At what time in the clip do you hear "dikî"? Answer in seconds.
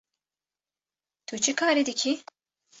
1.87-2.13